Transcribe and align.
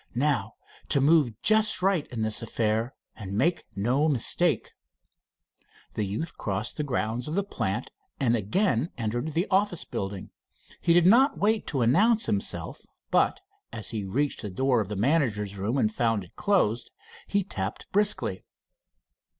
"Now 0.15 0.55
to 0.89 0.99
move 0.99 1.39
just 1.43 1.83
right 1.83 2.07
in 2.07 2.23
this 2.23 2.41
affair 2.41 2.95
and 3.15 3.33
make 3.37 3.65
no 3.75 4.07
mistake." 4.09 4.71
The 5.93 6.05
youth 6.05 6.35
crossed 6.39 6.77
the 6.77 6.83
grounds 6.83 7.27
of 7.27 7.35
the 7.35 7.43
plant 7.43 7.91
and 8.19 8.35
again 8.35 8.89
entered 8.97 9.33
the 9.33 9.45
office 9.51 9.85
building. 9.85 10.31
He 10.79 10.95
did 10.95 11.05
not 11.05 11.37
wait 11.37 11.67
to 11.67 11.81
announce 11.83 12.25
himself, 12.25 12.81
but, 13.11 13.41
as 13.71 13.91
he 13.91 14.03
reached 14.03 14.41
the 14.41 14.49
door 14.49 14.81
of 14.81 14.87
the 14.87 14.95
manager's 14.95 15.59
room 15.59 15.77
and 15.77 15.93
found 15.93 16.23
it 16.23 16.35
closed, 16.35 16.89
he 17.27 17.43
tapped 17.43 17.85
briskly. 17.91 18.43